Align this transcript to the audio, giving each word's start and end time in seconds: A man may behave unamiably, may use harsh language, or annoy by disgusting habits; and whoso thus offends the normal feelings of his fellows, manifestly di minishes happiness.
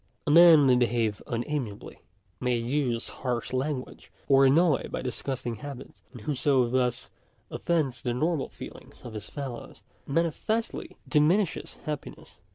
A 0.25 0.31
man 0.31 0.65
may 0.65 0.75
behave 0.75 1.21
unamiably, 1.27 1.97
may 2.39 2.55
use 2.57 3.09
harsh 3.21 3.53
language, 3.53 4.11
or 4.27 4.47
annoy 4.47 4.87
by 4.89 5.03
disgusting 5.03 5.57
habits; 5.57 6.01
and 6.11 6.21
whoso 6.21 6.67
thus 6.67 7.11
offends 7.51 8.01
the 8.01 8.15
normal 8.15 8.49
feelings 8.49 9.03
of 9.03 9.13
his 9.13 9.29
fellows, 9.29 9.83
manifestly 10.07 10.97
di 11.07 11.19
minishes 11.19 11.75
happiness. 11.83 12.29